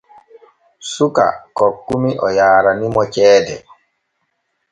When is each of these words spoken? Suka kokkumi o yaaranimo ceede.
Suka 0.93 1.25
kokkumi 1.57 2.11
o 2.25 2.27
yaaranimo 2.37 3.01
ceede. 3.13 3.55